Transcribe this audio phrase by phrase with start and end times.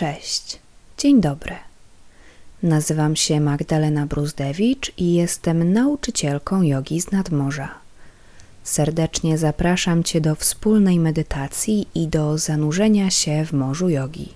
[0.00, 0.58] Cześć,
[0.98, 1.54] dzień dobry.
[2.62, 7.68] Nazywam się Magdalena Bruzdewicz i jestem nauczycielką jogi z nadmorza.
[8.64, 14.28] Serdecznie zapraszam Cię do wspólnej medytacji i do zanurzenia się w morzu jogi.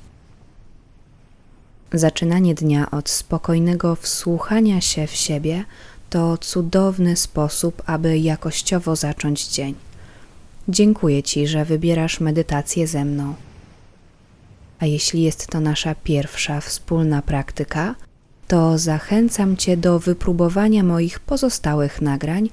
[1.93, 5.65] Zaczynanie dnia od spokojnego wsłuchania się w siebie
[6.11, 9.75] to cudowny sposób, aby jakościowo zacząć dzień.
[10.69, 13.35] Dziękuję Ci, że wybierasz medytację ze mną.
[14.85, 17.95] A jeśli jest to nasza pierwsza wspólna praktyka,
[18.49, 22.51] to zachęcam Cię do wypróbowania moich pozostałych nagrań,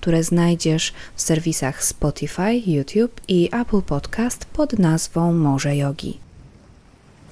[0.00, 6.18] które znajdziesz w serwisach Spotify, YouTube i Apple Podcast pod nazwą Morze Jogi.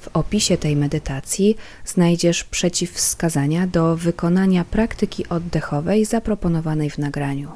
[0.00, 7.52] W opisie tej medytacji znajdziesz przeciwwskazania do wykonania praktyki oddechowej zaproponowanej w nagraniu.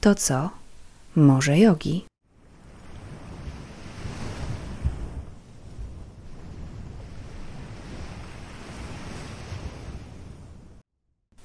[0.00, 0.50] To co?
[1.16, 2.04] Morze Jogi.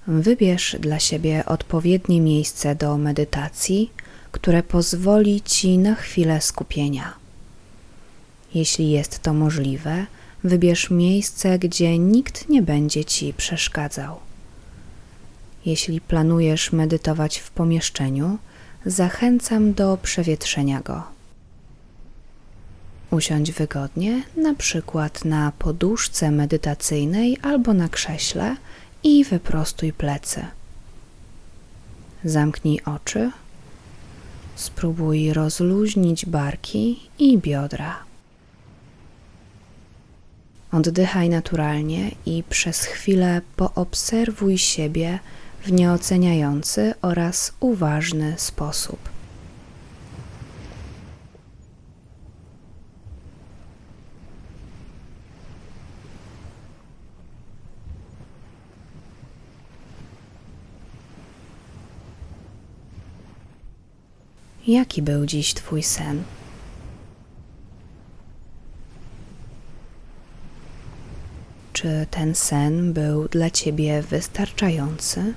[0.07, 3.91] Wybierz dla siebie odpowiednie miejsce do medytacji,
[4.31, 7.13] które pozwoli ci na chwilę skupienia.
[8.53, 10.05] Jeśli jest to możliwe,
[10.43, 14.19] wybierz miejsce, gdzie nikt nie będzie ci przeszkadzał.
[15.65, 18.37] Jeśli planujesz medytować w pomieszczeniu,
[18.85, 21.03] zachęcam do przewietrzenia go.
[23.11, 28.55] Usiądź wygodnie, na przykład na poduszce medytacyjnej albo na krześle
[29.03, 30.45] i wyprostuj plecy.
[32.23, 33.31] Zamknij oczy.
[34.55, 38.03] Spróbuj rozluźnić barki i biodra.
[40.71, 45.19] Oddychaj naturalnie i przez chwilę poobserwuj siebie
[45.63, 49.10] w nieoceniający oraz uważny sposób.
[64.71, 66.23] Jaki był dziś Twój sen?
[71.73, 75.33] Czy ten sen był dla Ciebie wystarczający?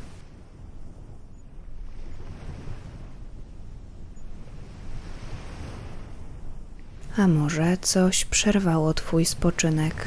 [7.17, 10.07] A może coś przerwało Twój spoczynek,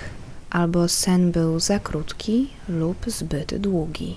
[0.50, 4.16] albo sen był za krótki lub zbyt długi?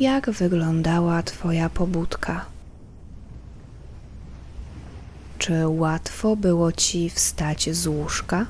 [0.00, 2.44] Jak wyglądała Twoja pobudka?
[5.38, 8.46] Czy łatwo było Ci wstać z łóżka?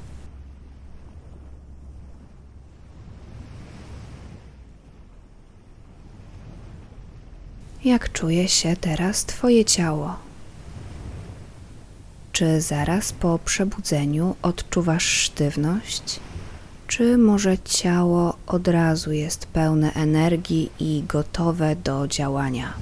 [7.84, 10.16] Jak czuje się teraz Twoje ciało?
[12.32, 16.20] Czy zaraz po przebudzeniu odczuwasz sztywność?
[16.86, 22.74] Czy może ciało od razu jest pełne energii i gotowe do działania?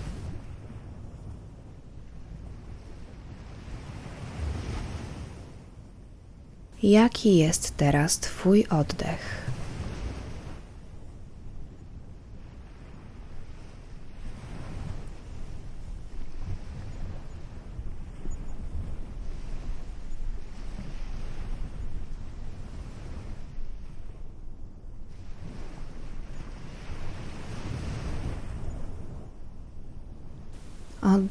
[6.83, 9.41] Jaki jest teraz Twój oddech?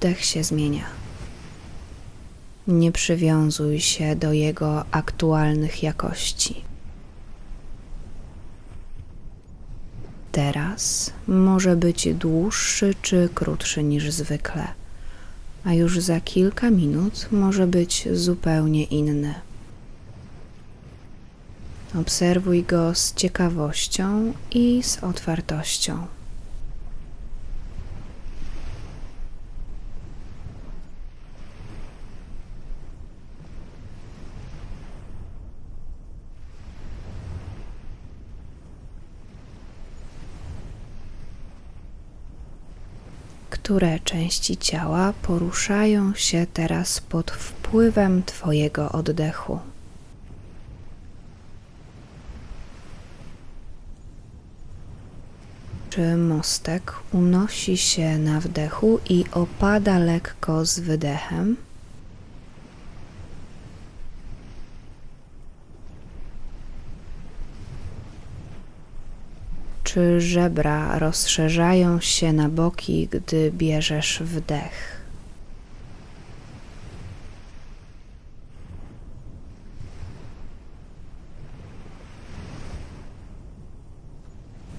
[0.01, 0.85] Oddech się zmienia.
[2.67, 6.61] Nie przywiązuj się do jego aktualnych jakości.
[10.31, 14.67] Teraz może być dłuższy czy krótszy niż zwykle,
[15.63, 19.33] a już za kilka minut może być zupełnie inny.
[21.95, 26.07] Obserwuj go z ciekawością i z otwartością.
[43.63, 49.59] Które części ciała poruszają się teraz pod wpływem Twojego oddechu.
[55.89, 61.57] Czy mostek unosi się na wdechu i opada lekko z wydechem?
[69.93, 75.01] czy żebra rozszerzają się na boki, gdy bierzesz wdech.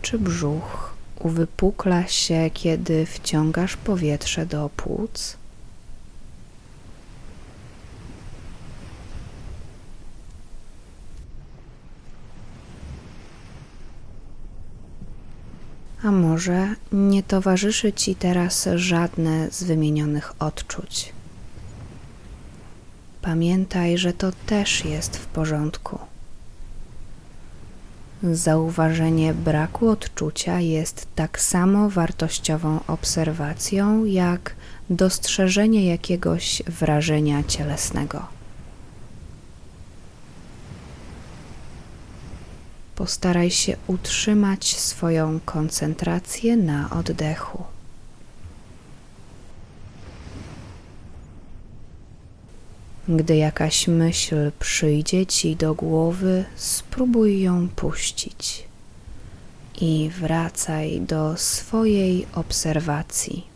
[0.02, 5.41] Czy brzuch uwypukla się, kiedy wciągasz powietrze do płuc?
[16.02, 21.12] A może nie towarzyszy ci teraz żadne z wymienionych odczuć?
[23.22, 25.98] Pamiętaj, że to też jest w porządku.
[28.22, 34.54] Zauważenie braku odczucia jest tak samo wartościową obserwacją, jak
[34.90, 38.41] dostrzeżenie jakiegoś wrażenia cielesnego.
[42.94, 47.64] Postaraj się utrzymać swoją koncentrację na oddechu.
[53.08, 58.64] Gdy jakaś myśl przyjdzie ci do głowy, spróbuj ją puścić
[59.80, 63.51] i wracaj do swojej obserwacji.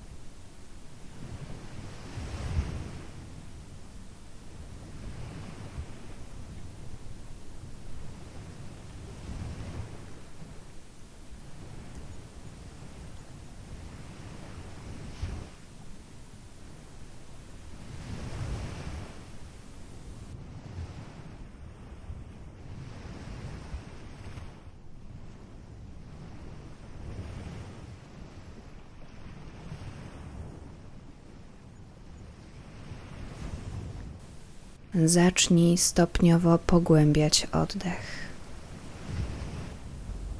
[35.04, 38.26] Zacznij stopniowo pogłębiać oddech.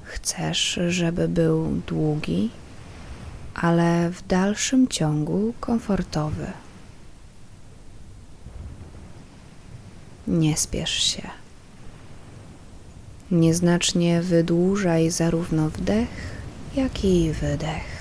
[0.02, 2.50] Chcesz, żeby był długi,
[3.54, 6.52] ale w dalszym ciągu komfortowy.
[10.26, 11.22] Nie spiesz się.
[13.30, 16.08] Nieznacznie wydłużaj zarówno wdech,
[16.76, 17.95] jak i wydech.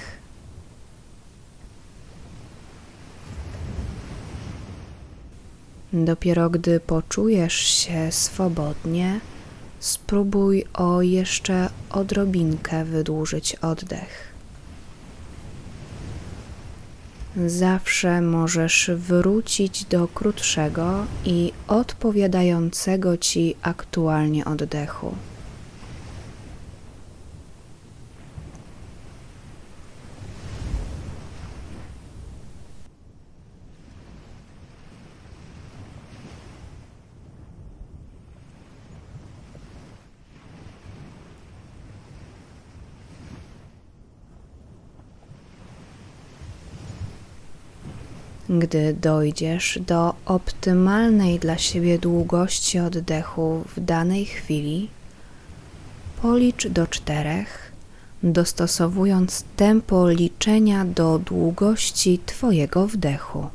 [6.03, 9.19] Dopiero gdy poczujesz się swobodnie,
[9.80, 14.33] spróbuj o jeszcze odrobinkę wydłużyć oddech.
[17.45, 25.15] Zawsze możesz wrócić do krótszego i odpowiadającego ci aktualnie oddechu.
[48.50, 54.89] Gdy dojdziesz do optymalnej dla siebie długości oddechu w danej chwili,
[56.21, 57.71] policz do czterech,
[58.24, 63.47] dostosowując tempo liczenia do długości Twojego wdechu.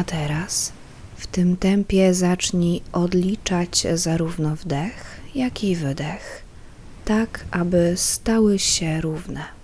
[0.00, 0.72] A teraz
[1.16, 6.42] w tym tempie zacznij odliczać zarówno wdech, jak i wydech,
[7.04, 9.59] tak aby stały się równe.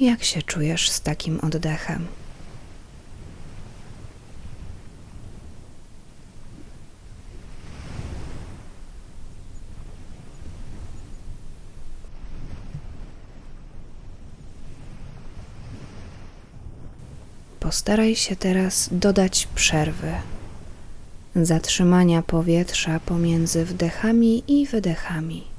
[0.00, 2.06] Jak się czujesz z takim oddechem?
[17.60, 20.12] Postaraj się teraz dodać przerwy,
[21.36, 25.49] zatrzymania powietrza pomiędzy wdechami i wydechami.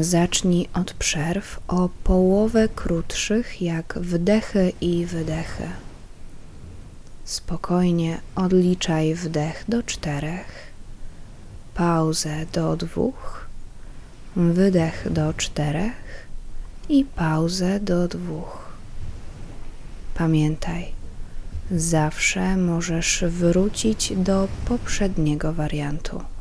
[0.00, 5.68] Zacznij od przerw o połowę krótszych jak wdechy i wydechy.
[7.24, 10.72] Spokojnie odliczaj wdech do czterech,
[11.74, 13.46] pauzę do dwóch,
[14.36, 16.26] wydech do czterech
[16.88, 18.66] i pauzę do dwóch.
[20.14, 20.92] Pamiętaj,
[21.70, 26.35] zawsze możesz wrócić do poprzedniego wariantu.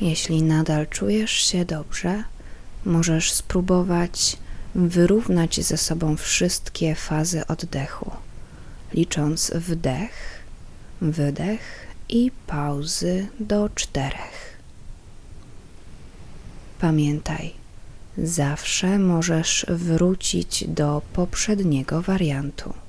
[0.00, 2.24] Jeśli nadal czujesz się dobrze,
[2.84, 4.36] możesz spróbować
[4.74, 8.10] wyrównać ze sobą wszystkie fazy oddechu,
[8.92, 10.42] licząc wdech,
[11.00, 14.58] wydech i pauzy do czterech.
[16.80, 17.52] Pamiętaj,
[18.18, 22.83] zawsze możesz wrócić do poprzedniego wariantu.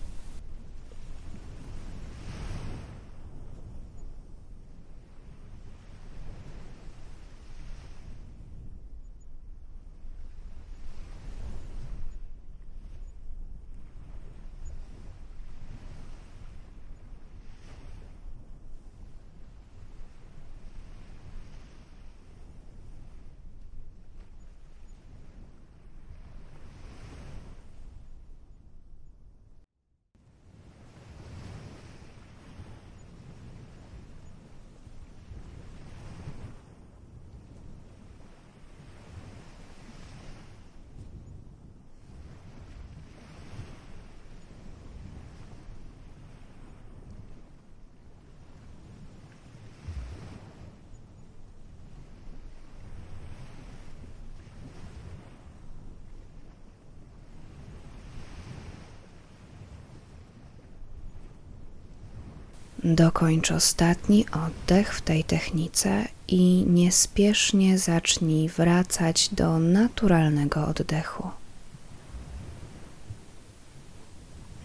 [62.86, 71.30] Dokończ ostatni oddech w tej technice i niespiesznie zacznij wracać do naturalnego oddechu.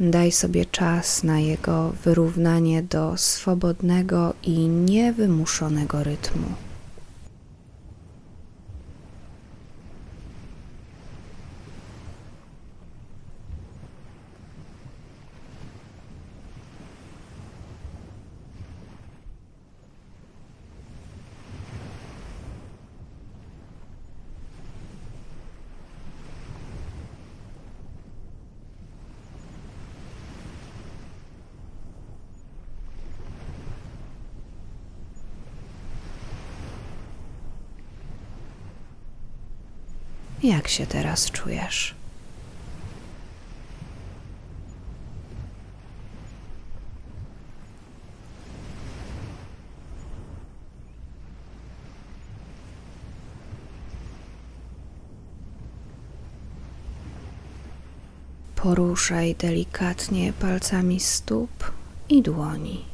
[0.01, 6.47] Daj sobie czas na jego wyrównanie do swobodnego i niewymuszonego rytmu.
[40.43, 41.95] Jak się teraz czujesz?
[58.57, 61.73] Poruszaj delikatnie palcami stóp
[62.09, 62.85] i dłoni.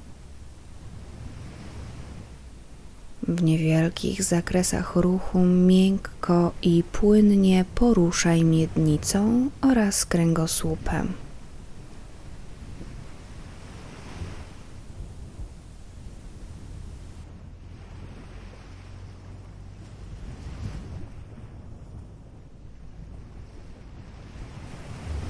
[3.28, 11.12] W niewielkich zakresach ruchu miękko i płynnie poruszaj miednicą oraz kręgosłupem.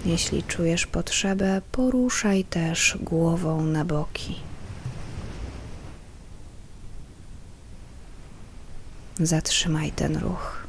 [0.07, 4.37] Jeśli czujesz potrzebę, poruszaj też głową na boki.
[9.21, 10.67] Zatrzymaj ten ruch.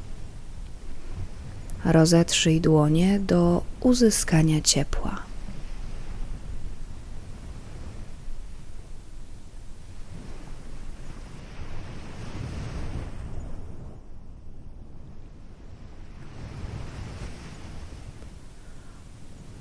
[1.84, 5.22] Rozetrzyj dłonie do uzyskania ciepła.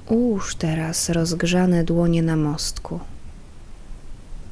[0.10, 3.00] Ułóż teraz rozgrzane dłonie na mostku.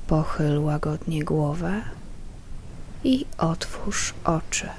[0.07, 1.81] Pochyl łagodnie głowę
[3.05, 4.69] i otwórz oczy.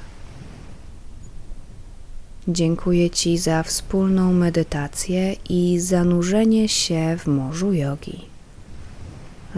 [2.48, 8.24] Dziękuję Ci za wspólną medytację i zanurzenie się w morzu jogi.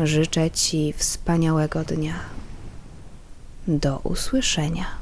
[0.05, 2.15] Życzę Ci wspaniałego dnia.
[3.69, 4.98] Do usłyszenia.